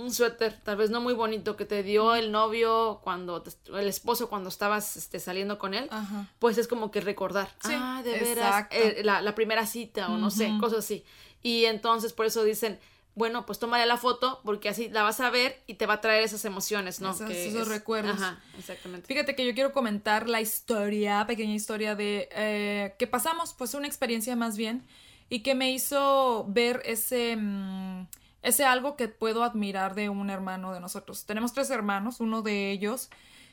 [0.00, 3.88] un suéter, tal vez no muy bonito, que te dio el novio cuando, te- el
[3.88, 6.26] esposo cuando estabas este, saliendo con él, Ajá.
[6.38, 10.16] pues es como que recordar, Sí, ah, de veras, eh, la, la primera cita o
[10.18, 11.04] no sé, cosas así.
[11.42, 12.78] Y entonces por eso dicen,
[13.14, 16.00] bueno, pues tómale la foto porque así la vas a ver y te va a
[16.00, 17.10] traer esas emociones, ¿no?
[17.10, 18.14] Esos- Que esos recuerdos.
[18.20, 19.06] Ajá, exactamente.
[19.06, 23.86] Fíjate que yo quiero comentar la historia, pequeña historia de eh, que pasamos, pues una
[23.86, 24.86] experiencia más bien,
[25.28, 28.06] y que me hizo ver ese, mm,
[28.42, 31.26] ese algo que puedo admirar de un hermano de nosotros.
[31.26, 33.10] Tenemos tres hermanos, uno de ellos,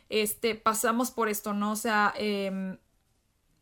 [0.09, 1.71] este, pasamos por esto, ¿no?
[1.73, 2.77] O sea, em,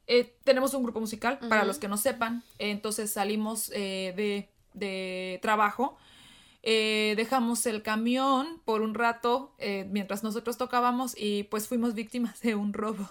[0.08, 5.40] eh, tenemos un grupo musical, para los que no sepan, entonces salimos eh, de, de
[5.42, 5.98] trabajo.
[6.64, 12.42] eh, dejamos el camión por un rato eh, mientras nosotros tocábamos y pues fuimos víctimas
[12.42, 13.10] de un robo.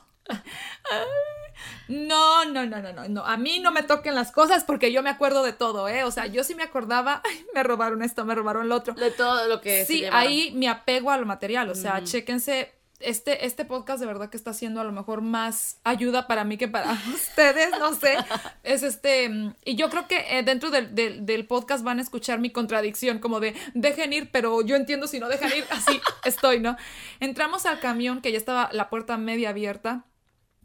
[1.88, 3.24] No, no, no, no, no, no.
[3.24, 6.04] A mí no me toquen las cosas porque yo me acuerdo de todo, ¿eh?
[6.04, 8.94] O sea, yo sí me acordaba, ay, me robaron esto, me robaron lo otro.
[8.94, 12.04] De todo lo que Sí, ahí me apego al material, o sea, Ujú.
[12.06, 12.72] chéquense.
[13.00, 16.56] Este, este podcast de verdad que está haciendo a lo mejor más ayuda para mí
[16.56, 18.16] que para ustedes, no sé.
[18.62, 22.02] Es este, mm, y yo creo que eh, dentro del, del, del podcast van a
[22.02, 26.00] escuchar mi contradicción, como de dejen ir, pero yo entiendo si no dejan ir, así
[26.24, 26.76] estoy, ¿no?
[27.20, 30.04] Entramos al camión que ya estaba la puerta media abierta.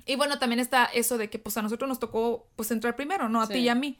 [0.09, 3.29] Y bueno, también está eso de que pues a nosotros nos tocó pues entrar primero,
[3.29, 3.41] ¿no?
[3.41, 3.53] A Sí.
[3.53, 3.99] ti y a mí.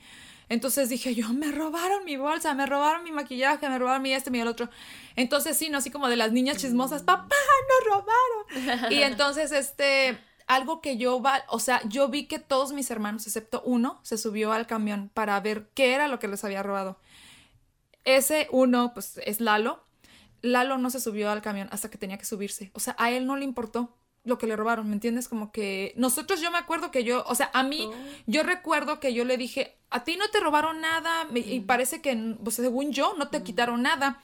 [0.49, 4.31] Entonces dije yo, me robaron mi bolsa, me robaron mi maquillaje, me robaron mi este,
[4.31, 4.71] mi el otro.
[5.15, 7.35] Entonces sí, no así como de las niñas chismosas, papá,
[7.69, 8.91] nos robaron.
[8.91, 10.17] Y entonces este,
[10.47, 14.17] algo que yo, va, o sea, yo vi que todos mis hermanos, excepto uno, se
[14.17, 16.99] subió al camión para ver qué era lo que les había robado.
[18.03, 19.83] Ese uno, pues es Lalo.
[20.41, 22.71] Lalo no se subió al camión hasta que tenía que subirse.
[22.73, 23.95] O sea, a él no le importó
[24.29, 25.27] lo que le robaron, ¿me entiendes?
[25.27, 27.93] Como que nosotros, yo me acuerdo que yo, o sea, a mí, Oh.
[28.27, 32.01] yo recuerdo que yo le dije, a ti no te robaron nada, me- y parece
[32.01, 34.21] que, pues, según yo, no te quitaron nada.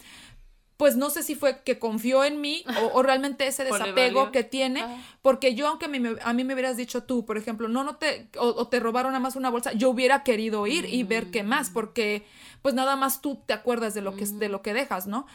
[0.78, 3.64] Pues no sé si fue que confió en mí o, o realmente ese
[3.96, 4.98] desapego que tiene, Ah.
[5.22, 8.28] porque yo, aunque me- a mí me hubieras dicho tú, por ejemplo, no, no te,
[8.38, 11.44] o, o te robaron nada más una bolsa, yo hubiera querido ir y ver qué
[11.44, 12.26] más, porque
[12.62, 15.26] pues nada más tú te acuerdas de lo que, de lo que dejas, ¿no?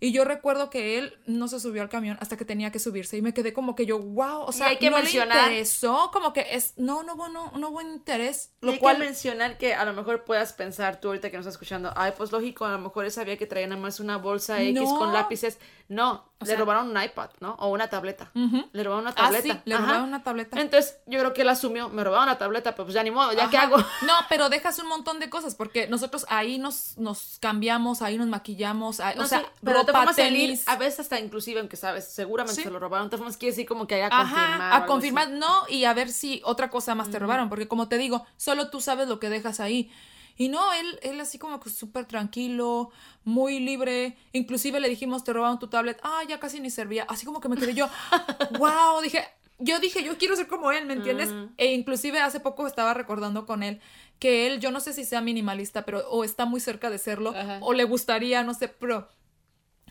[0.00, 3.16] Y yo recuerdo que él no se subió al camión hasta que tenía que subirse
[3.16, 6.10] y me quedé como que yo, wow, o sea, hay que no mencionar- le interesó,
[6.12, 9.04] como que es, no, no hubo, no, no hubo interés, Y lo hay cual, que
[9.04, 12.32] mencionar que a lo mejor puedas pensar tú ahorita que nos estás escuchando, ay, pues
[12.32, 14.98] lógico, a lo mejor él sabía que traía nada más una bolsa X No.
[14.98, 15.58] con lápices.
[15.88, 17.54] No, O le sea- robaron un iPad, ¿no?
[17.58, 18.30] O una tableta.
[18.34, 19.54] Le robaron una ah, tableta.
[19.54, 19.84] sí, le Ajá.
[19.84, 20.60] robaron una tableta.
[20.60, 23.32] Entonces, yo creo que él asumió, me robaron la tableta, pero pues ya ni modo,
[23.32, 23.66] ¿ya qué Ajá.
[23.66, 23.76] hago?
[24.06, 28.28] No, pero dejas un montón de cosas porque nosotros ahí nos, nos cambiamos, ahí nos
[28.28, 30.68] maquillamos, ahí- No o sea, pero ropa, salir, tenis.
[30.68, 32.62] a veces hasta inclusive, aunque sabes, seguramente Sí.
[32.62, 35.84] se lo robaron, de formas quiere decir como que haya algo a confirmar, no, y
[35.84, 39.08] a ver si otra cosa más te robaron, porque como te digo, solo tú sabes
[39.08, 39.90] lo que dejas ahí.
[40.36, 42.90] Y no, él, él así como que súper tranquilo,
[43.24, 44.16] muy libre.
[44.32, 45.98] Inclusive le dijimos, te robaron tu tablet.
[46.02, 47.04] Ah, ya casi ni servía.
[47.08, 47.88] Así como que me quedé yo,
[48.58, 49.24] wow, dije,
[49.58, 51.30] yo dije, yo quiero ser como él, ¿me entiendes?
[51.30, 51.46] Mm.
[51.56, 53.80] E inclusive hace poco estaba recordando con él
[54.18, 57.34] que él, yo no sé si sea minimalista, pero o está muy cerca de serlo,
[57.60, 59.08] o le gustaría, no sé, pero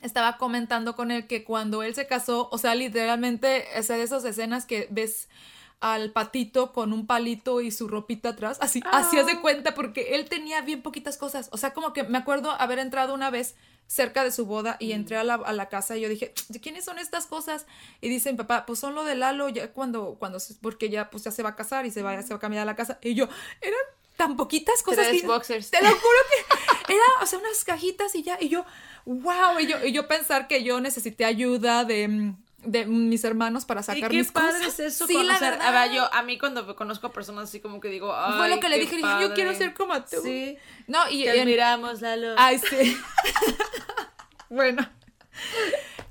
[0.01, 4.03] estaba comentando con él que cuando él se casó, o sea, literalmente, o sea, de
[4.03, 5.29] esas escenas que ves
[5.83, 9.41] al patito con un palito y su ropita atrás, así, así de Ah.
[9.41, 13.13] cuenta, porque él tenía bien poquitas cosas, o sea, como que me acuerdo haber entrado
[13.13, 16.07] una vez cerca de su boda y entré a la, a la casa y yo
[16.07, 17.65] dije, ¿de quiénes son estas cosas?
[17.99, 21.25] Y dice mi papá, pues son lo de Lalo, ya cuando, cuando, porque ya, pues
[21.25, 22.97] ya se va a casar y se va, se va a cambiar a la casa,
[23.01, 23.27] y yo,
[23.59, 23.79] eran
[24.15, 25.69] tan poquitas cosas Tres que- boxers.
[25.69, 26.19] te lo juro
[26.87, 28.63] que era, o sea, unas cajitas y ya, y yo,
[29.05, 33.65] wow, y yo, y yo pensar que yo necesité ayuda de, mm, de mis hermanos
[33.65, 34.79] para Y sacar qué mis padre cosas.
[34.79, 35.61] es eso Sí, la verdad.
[35.67, 38.49] A ver, yo, a mí cuando conozco a personas así como que digo, ay, Fue
[38.49, 39.65] lo que le dije, dije, yo quiero padre".
[39.65, 40.17] ser como tú.
[40.23, 40.57] Sí.
[40.87, 42.35] No, y, Te admiramos, Lalo.
[42.37, 42.97] Ay, sí.
[44.49, 44.87] bueno.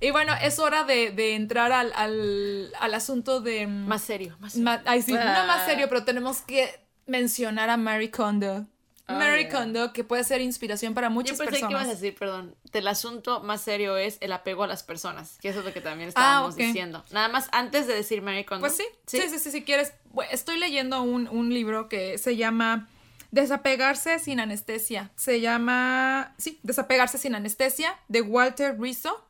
[0.00, 3.66] Y bueno, es hora de, de entrar al, al, al asunto de...
[3.68, 5.44] mm, Más serio, más ma- ay, sí, no Ah.
[5.46, 6.68] más serio, pero tenemos que
[7.06, 8.66] mencionar a Mary Kondo.
[9.08, 9.50] Oh, Mary yeah.
[9.50, 12.00] Kondo, que puede ser inspiración para Yo muchas pensé que ibas a personas.
[12.00, 15.64] decir, perdón, el asunto más serio es el apego a las personas, que eso es
[15.64, 16.60] lo que también estábamos ok.
[16.60, 17.04] diciendo.
[17.10, 18.60] Nada más antes de decir Mary Kondo.
[18.60, 19.92] Pues sí, sí, sí, sí, si quieres.
[20.30, 22.88] Estoy leyendo un, un libro que se llama
[23.32, 25.10] Desapegarse sin anestesia.
[25.16, 29.26] Se llama, sí, Desapegarse sin anestesia, de Walter Rizzo.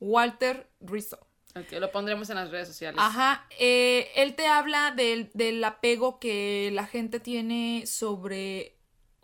[0.00, 1.18] Walter Rizzo.
[1.56, 3.00] Ok, lo pondremos en las redes sociales.
[3.00, 8.73] Ajá, eh, él te habla del, del apego que la gente tiene sobre,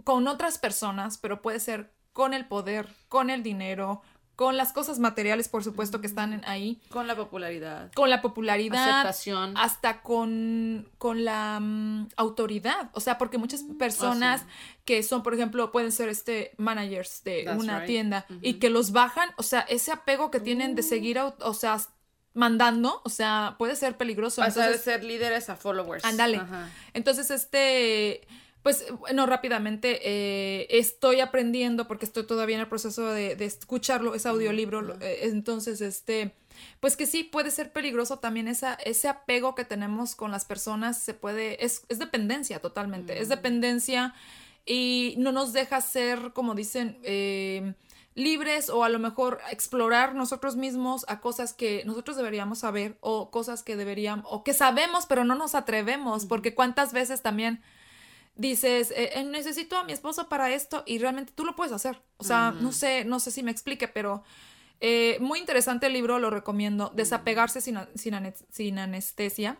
[0.04, 4.02] con otras personas, pero puede ser con el poder, con el dinero,
[4.36, 7.92] con las cosas materiales, por supuesto, que están ahí, Con la popularidad.
[7.92, 9.54] con la popularidad, Aceptación.
[9.56, 12.90] hasta con, con la mm, autoridad.
[12.94, 14.76] O sea, porque muchas personas Ah, sí.
[14.86, 17.86] que son, por ejemplo, pueden ser este managers de That's una right.
[17.86, 21.52] tienda y que los bajan, o sea, ese apego que tienen de seguir, au- o
[21.52, 21.78] sea,
[22.32, 24.40] mandando, o sea, puede ser peligroso.
[24.40, 26.04] Pasar de ser líderes a followers.
[26.04, 26.40] Ándale.
[26.94, 28.26] Entonces, este,
[28.62, 34.14] pues, bueno, rápidamente eh, estoy aprendiendo porque estoy todavía en el proceso de, de escucharlo,
[34.14, 36.34] ese audiolibro, eh, entonces, este,
[36.80, 40.98] pues que sí puede ser peligroso también esa, ese apego que tenemos con las personas,
[40.98, 44.14] se puede, es, es dependencia totalmente, es dependencia
[44.66, 47.74] y no nos deja ser, como dicen, eh,
[48.14, 53.30] libres o a lo mejor explorar nosotros mismos a cosas que nosotros deberíamos saber o
[53.30, 57.62] cosas que deberíamos o que sabemos pero no nos atrevemos porque cuántas veces también
[58.40, 62.00] dices eh, eh, necesito a mi esposo para esto y realmente tú lo puedes hacer.
[62.16, 64.22] O sea no sé no sé si me explique pero
[64.80, 66.90] eh, muy interesante el libro lo recomiendo.
[66.94, 69.58] Desapegarse sin, sin, ane- sin anestesia.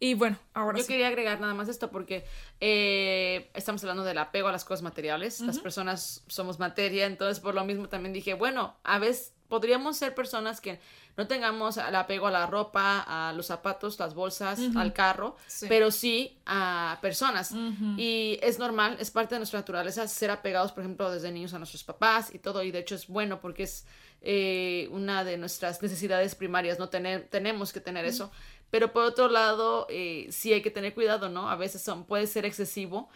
[0.00, 0.88] Y bueno ahora Yo sí.
[0.88, 2.24] quería agregar nada más esto porque
[2.60, 5.40] eh, estamos hablando del apego a las cosas materiales.
[5.40, 10.14] Las personas somos materia, entonces por lo mismo también dije, bueno, a veces podríamos ser
[10.14, 10.80] personas que
[11.18, 15.66] no tengamos el apego a la ropa, a los zapatos, las bolsas, al carro, Sí.
[15.68, 17.52] pero sí a personas.
[17.98, 21.58] Y es normal, es parte de nuestra naturaleza ser apegados, por ejemplo, desde niños a
[21.58, 23.84] nuestros papás y todo, y de hecho es bueno porque es
[24.22, 26.88] eh, una de nuestras necesidades primarias, ¿no?
[26.88, 28.30] Tener, tenemos que tener eso.
[28.72, 31.50] Pero por otro lado, eh, sí hay que tener cuidado, ¿no?
[31.50, 33.10] A veces son, puede ser excesivo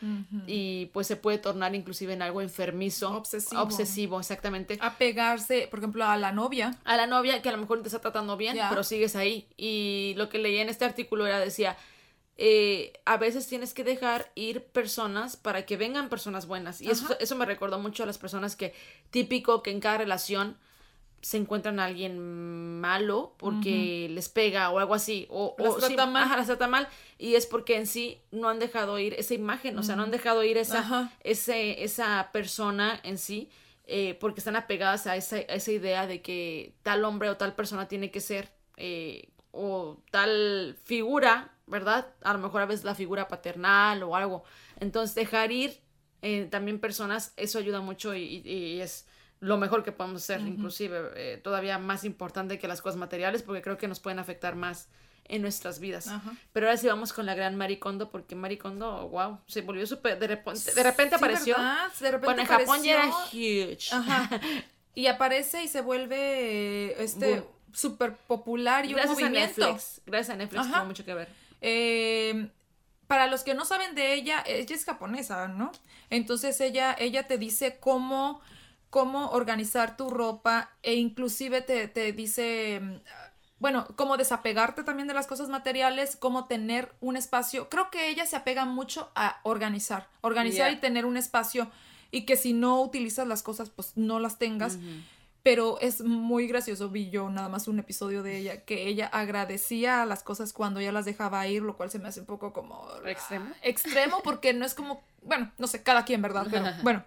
[0.47, 3.17] y pues se puede tornar inclusive en algo enfermizo.
[3.17, 3.63] Obsesivo.
[3.63, 4.77] Obsesivo, exactamente.
[4.83, 8.01] apegarse por ejemplo a la novia A la novia que a lo mejor te está
[8.01, 9.49] tratando bien, pero sigues ahí.
[9.57, 11.79] Y lo que leía en este artículo era, decía,
[12.37, 16.83] eh, a veces tienes que dejar ir personas para que vengan personas buenas.
[16.83, 18.75] Y eso, eso me recordó mucho a las personas que,
[19.09, 20.59] típico que en cada relación
[21.27, 25.27] se encuentran a alguien malo porque les pega o algo así.
[25.29, 26.23] O, Las o trata mal.
[26.25, 26.89] ajá, las trata mal.
[27.19, 30.11] Y es porque en sí no han dejado ir esa imagen, o sea, no han
[30.13, 30.79] dejado ir esa,
[31.25, 33.49] ese, esa persona en sí.
[33.89, 37.55] eh, porque están apegadas a esa, a esa idea de que tal hombre o tal
[37.55, 42.07] persona tiene que ser eh, o tal figura, ¿verdad?
[42.23, 44.45] A lo mejor a veces la figura paternal o algo.
[44.81, 45.81] Entonces dejar ir
[46.23, 49.07] eh, también personas, eso ayuda mucho y, y- y es
[49.47, 53.63] lo mejor que podemos hacer, inclusive eh, todavía más importante que las cosas materiales porque
[53.63, 54.89] creo que nos pueden afectar más
[55.29, 56.11] en nuestras vidas.
[56.53, 60.27] Pero ahora sí vamos con la gran Maricondo porque Maricondo, wow, se volvió súper, de
[60.27, 61.55] repente, de repente Sí, apareció.
[61.57, 61.93] ¿verdad?
[62.01, 63.89] De repente Bueno, en Japón ya era huge.
[63.93, 64.41] Ajá.
[64.97, 69.61] Y aparece y se vuelve este súper popular y Gracias un a movimiento.
[69.61, 70.01] Netflix.
[70.07, 71.29] Gracias a Netflix tuvo mucho que ver.
[71.61, 72.49] Eh,
[73.07, 75.71] para los que no saben de ella, ella es japonesa, ¿no?
[76.09, 78.41] Entonces ella, ella te dice cómo,
[78.97, 82.95] cómo organizar tu ropa e inclusive te, te dice, mm,
[83.59, 87.69] bueno, cómo desapegarte también de las cosas materiales, cómo tener un espacio.
[87.69, 91.71] Creo que ella se apega mucho a organizar, organizar y tener un espacio
[92.11, 94.79] y que si no utilizas las cosas, pues no las tengas.
[95.43, 100.07] Pero es muy gracioso, vi yo nada más un episodio de ella, que ella agradecía
[100.07, 102.89] las cosas cuando ya las dejaba ir, lo cual se me hace un poco como...
[103.05, 103.51] ¿Extremo?
[103.61, 106.47] Extremo, porque no es como, bueno, no sé, cada quien, ¿verdad?
[106.51, 107.05] Pero bueno,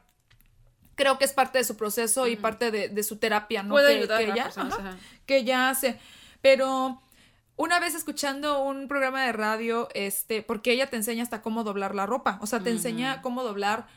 [1.00, 3.70] creo que es parte de su proceso y parte de, de su terapia, ¿no?
[3.70, 4.98] Puede que, ayudar que a ella, personas, ajá, ajá.
[5.26, 5.98] que ella hace.
[6.42, 7.02] Pero
[7.56, 11.96] una vez escuchando un programa de radio, este, porque ella te enseña hasta cómo doblar
[11.96, 13.88] la ropa, o sea, te enseña cómo doblar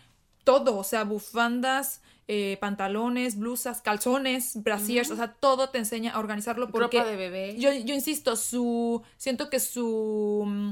[0.45, 6.21] todo, o sea, bufandas, eh, pantalones, blusas, calzones, brasiers, o sea, todo te enseña a
[6.21, 7.57] organizarlo porque Ropa de bebé.
[7.59, 10.71] yo, yo insisto, su siento que su mm,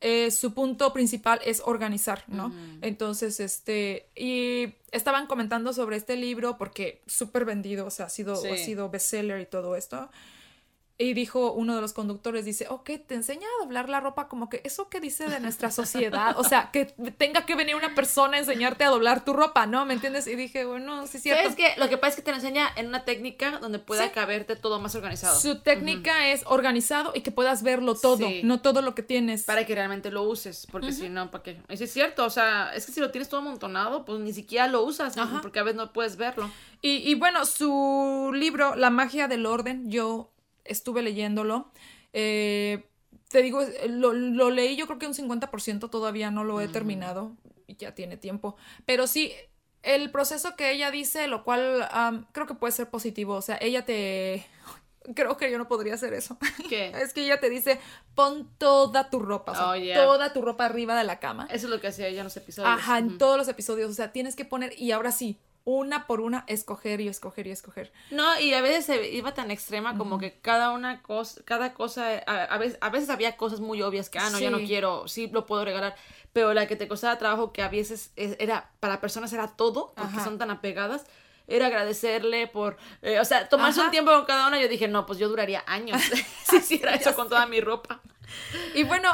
[0.00, 2.52] eh, su punto principal es organizar, ¿no?
[2.82, 8.36] Entonces, este, y estaban comentando sobre este libro porque súper vendido, o sea, ha sido,
[8.36, 8.48] Sí.
[8.48, 10.10] ha sido bestseller y todo esto.
[10.96, 14.48] Y dijo uno de los conductores, dice, ok, te enseña a doblar la ropa, como
[14.48, 16.84] que eso que dice de nuestra sociedad, o sea, que
[17.18, 19.84] tenga que venir una persona a enseñarte a doblar tu ropa, ¿no?
[19.86, 20.28] ¿Me entiendes?
[20.28, 21.42] Y dije, bueno, sí es cierto.
[21.50, 21.80] ¿Sabes qué?
[21.80, 24.10] Lo que pasa es que te lo enseña en una técnica donde pueda Sí.
[24.14, 25.36] caberte todo más organizado.
[25.36, 28.42] Su técnica es organizado y que puedas verlo todo, Sí.
[28.44, 29.42] no todo lo que tienes.
[29.42, 31.60] Para que realmente lo uses, porque si no, ¿para qué?
[31.70, 34.32] Y sí es cierto, o sea, es que si lo tienes todo amontonado, pues ni
[34.32, 35.40] siquiera lo usas, Ajá.
[35.42, 36.48] porque a veces no puedes verlo.
[36.82, 40.30] Y, y bueno, su libro, La magia del orden, yo
[40.64, 41.70] estuve leyéndolo.
[42.12, 42.84] Eh,
[43.28, 47.36] te digo, lo, lo leí yo creo que un 50%, todavía no lo he terminado,
[47.66, 48.56] y ya tiene tiempo.
[48.86, 49.32] Pero sí,
[49.82, 51.88] el proceso que ella dice, lo cual
[52.32, 54.46] creo que puede ser positivo, o sea, ella te...
[55.14, 56.38] Creo que yo no podría hacer eso.
[56.66, 56.86] ¿Qué?
[57.02, 57.78] Es que ella te dice,
[58.14, 60.02] pon toda tu ropa, o sea, Oh, yeah.
[60.02, 61.46] toda tu ropa arriba de la cama.
[61.50, 62.72] Eso es lo que hacía ella en los episodios.
[62.72, 66.20] Ajá, en todos los episodios, o sea, tienes que poner, y ahora sí, una por
[66.20, 67.90] una, escoger y escoger y escoger.
[68.10, 72.22] No, y a veces se iba tan extrema como que cada una cosa, cada cosa,
[72.26, 74.66] a, a veces, a veces había cosas muy obvias que, ah, no, ya no Sí.
[74.66, 75.96] quiero, sí lo puedo regalar,
[76.34, 79.94] pero la que te costaba trabajo que a veces es- era, para personas era todo,
[79.96, 80.24] porque Ajá.
[80.24, 81.06] son tan apegadas,
[81.46, 83.86] era agradecerle por, eh, o sea, tomarse Ajá.
[83.88, 85.98] un tiempo con cada una, yo dije, no, pues yo duraría años
[86.46, 88.02] si hiciera eso con toda mi ropa.
[88.74, 89.10] Y bueno,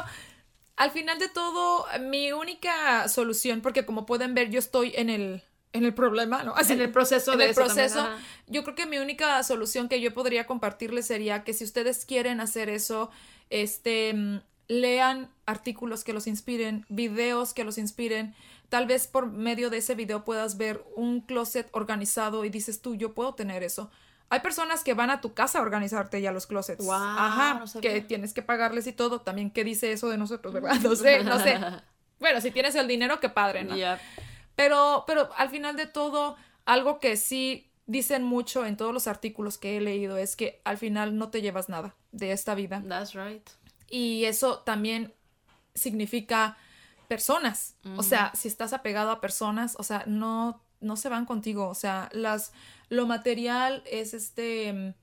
[0.76, 5.42] al final de todo, mi única solución, porque como pueden ver, yo estoy en el,
[5.72, 6.54] en el problema, ¿no?
[6.56, 8.08] Así, En el proceso en de el eso proceso.
[8.46, 12.40] yo creo que mi única solución que yo podría compartirles sería que si ustedes quieren
[12.40, 13.10] hacer eso,
[13.50, 18.34] este, mm, lean artículos que los inspiren, videos que los inspiren.
[18.68, 22.94] Tal vez por medio de ese video puedas ver un closet organizado y dices tú,
[22.94, 23.90] yo puedo tener eso.
[24.28, 26.86] Hay personas que van a tu casa a organizarte ya los closets.
[26.88, 29.22] Ajá, no que tienes que pagarles y todo.
[29.22, 30.76] También, ¿qué dice eso de nosotros, verdad?
[30.82, 31.58] No sé, no sé.
[32.20, 33.76] Bueno, si tienes el dinero, qué padre, ¿no?
[33.76, 34.00] Ya.
[34.60, 39.56] Pero, pero al final de todo, algo que sí dicen mucho en todos los artículos
[39.56, 42.84] que he leído es que al final no te llevas nada de esta vida.
[42.86, 43.48] That's right.
[43.88, 45.14] Y eso también
[45.74, 46.58] significa
[47.08, 47.76] personas.
[47.96, 51.66] O sea, si estás apegado a personas, o sea, no, no se van contigo.
[51.70, 52.52] O sea, las,
[52.90, 54.94] lo material es este mm,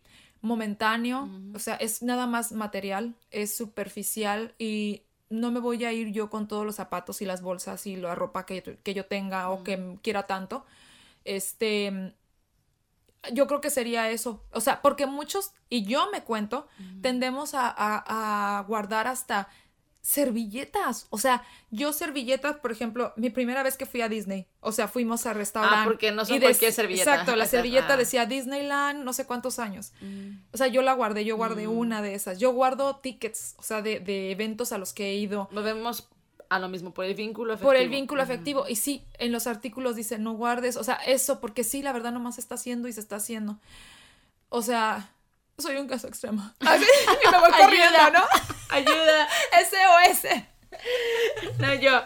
[0.41, 6.12] momentáneo, o sea, es nada más material, es superficial y no me voy a ir
[6.12, 9.50] yo con todos los zapatos y las bolsas y la ropa que, que yo tenga
[9.50, 10.66] o que quiera tanto.
[11.26, 12.13] Este,
[13.34, 14.44] yo creo que sería eso.
[14.52, 16.68] O sea, porque muchos, y yo me cuento,
[17.02, 19.50] tendemos a, a- a guardar hasta
[20.08, 21.06] servilletas.
[21.10, 24.88] O sea, yo servilletas, por ejemplo, mi primera vez que fui a Disney, o sea,
[24.88, 25.80] fuimos a restaurante.
[25.82, 27.12] Ah, porque no son cualquier servilleta.
[27.12, 27.98] Exacto, la servilleta Ah.
[27.98, 29.91] decía Disneyland no sé cuántos años.
[30.00, 30.38] Mm.
[30.54, 32.39] O sea, yo la guardé, yo guardé una de esas.
[32.39, 35.50] Yo guardo tickets, o sea, de, de eventos a los que he ido.
[35.52, 36.08] Volvemos
[36.48, 37.67] a lo mismo, por el vínculo afectivo.
[37.70, 38.65] Por el vínculo afectivo.
[38.70, 40.78] Y sí, en los artículos dice no guardes.
[40.78, 43.60] O sea, eso, porque sí, la verdad nomás se está haciendo y se está haciendo.
[44.48, 45.12] O sea,
[45.58, 46.50] soy un caso extremo.
[46.62, 46.86] Así,
[47.26, 47.98] y me voy corriendo.
[48.13, 48.57] ¿no?
[48.69, 49.27] Ayuda.
[49.51, 50.27] SOS.
[51.60, 52.01] No, yo.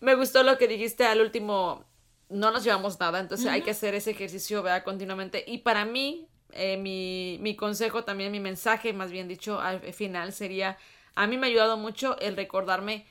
[0.00, 1.84] Me gustó lo que dijiste al último.
[2.30, 4.84] No nos llevamos nada, entonces hay que hacer ese ejercicio, ¿verdad?
[4.84, 5.44] Continuamente.
[5.46, 10.32] Y para mí, eh, mi, mi consejo también, mi mensaje, más bien dicho, al final
[10.34, 10.76] sería:
[11.14, 13.06] a mí me ha ayudado mucho el recordarme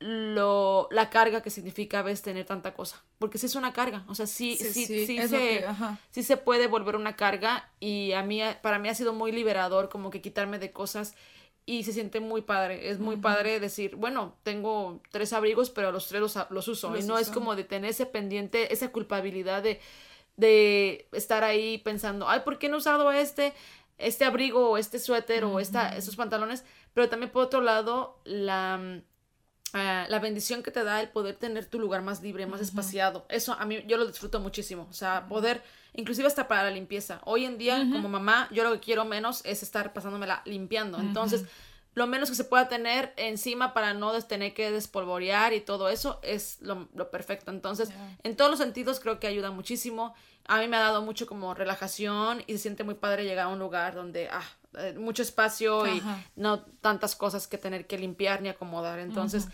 [0.00, 3.02] lo, la carga que significa a veces tener tanta cosa.
[3.18, 4.04] Porque sí es una carga.
[4.08, 5.66] O sea, sí, sí, sí, se, que-
[6.10, 7.70] sí se puede volver una carga.
[7.78, 11.14] Y a mí, para mí ha sido muy liberador como que quitarme de cosas.
[11.64, 12.90] Y se siente muy padre.
[12.90, 16.90] Es muy padre decir, bueno, tengo tres abrigos, pero los tres los, los uso.
[16.90, 19.80] Los y no es como de tener ese pendiente, esa culpabilidad de,
[20.36, 23.52] de estar ahí pensando, ay, ¿por qué no he usado este,
[23.98, 26.64] este abrigo o este suéter o esta, estos pantalones?
[26.94, 29.00] Pero también por otro lado, la,
[29.72, 33.24] ah, la bendición que te da el poder tener tu lugar más libre, más espaciado.
[33.28, 34.88] Eso a mí yo lo disfruto muchísimo.
[34.90, 35.62] O sea, poder,
[35.94, 37.20] inclusive hasta para la limpieza.
[37.24, 40.98] Hoy en día, como mamá, yo lo que quiero menos es estar pasándomela limpiando.
[40.98, 41.44] Entonces,
[41.94, 46.18] lo menos que se pueda tener encima para no tener que despolvorear y todo eso
[46.22, 47.50] es lo, lo perfecto.
[47.50, 47.90] Entonces,
[48.22, 50.14] en todos los sentidos creo que ayuda muchísimo.
[50.46, 53.48] A mí me ha dado mucho como relajación y se siente muy padre llegar a
[53.48, 54.42] un lugar donde, ah,
[54.78, 56.02] eh, mucho espacio y
[56.34, 58.98] no tantas cosas que tener que limpiar ni acomodar.
[58.98, 59.48] Entonces,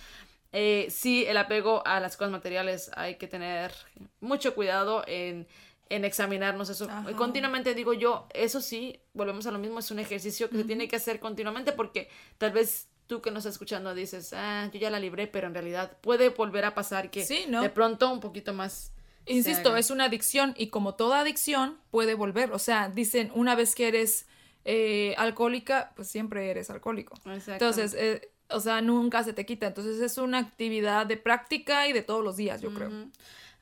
[0.52, 3.72] eh, sí, el apego a las cosas materiales hay que tener
[4.20, 5.48] mucho cuidado en,
[5.90, 6.86] en examinarnos eso.
[6.90, 7.12] Ajá.
[7.12, 10.88] Continuamente digo yo, eso sí, volvemos a lo mismo, es un ejercicio que se tiene
[10.88, 12.08] que hacer continuamente porque
[12.38, 15.54] tal vez tú que nos estás escuchando dices, ah, yo ya la libré, pero en
[15.54, 17.62] realidad puede volver a pasar que Sí, ¿no?
[17.62, 18.92] de pronto un poquito más.
[19.26, 22.52] Insisto, es una adicción y como toda adicción puede volver.
[22.52, 24.26] O sea, dicen, una vez que eres
[24.64, 27.14] eh, alcohólica, pues siempre eres alcohólico.
[27.24, 29.66] Entonces, eh, o sea, nunca se te quita.
[29.66, 32.90] Entonces es una actividad de práctica y de todos los días, yo creo.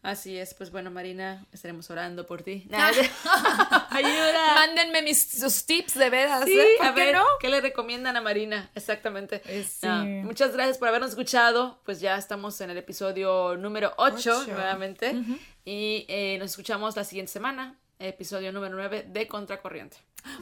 [0.06, 2.68] Así es, pues bueno, Marina, estaremos orando por ti.
[3.90, 4.54] Ayuda.
[4.54, 6.44] Mándenme mis, sus tips de veras.
[6.44, 6.74] Sí, ¿eh?
[6.78, 7.24] ¿Por a qué ver, no?
[7.40, 8.70] ¿qué le recomiendan a Marina?
[8.76, 9.42] Exactamente.
[9.64, 9.84] Sí.
[9.84, 11.80] No, muchas gracias por habernos escuchado.
[11.84, 14.52] Pues ya estamos en el episodio número 8 Ocho.
[14.52, 15.10] nuevamente.
[15.10, 15.38] Ujú.
[15.64, 19.96] Y eh, nos escuchamos la siguiente semana, episodio número 9 de Contracorriente.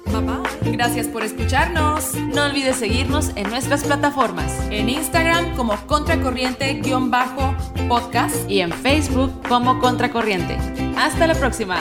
[0.05, 0.44] Bye bye.
[0.73, 2.15] Gracias por escucharnos.
[2.15, 8.51] No olvides seguirnos en nuestras plataformas En Instagram como contracorriente-podcast.
[8.51, 10.57] y en Facebook como Contracorriente.
[10.97, 11.81] Hasta la próxima.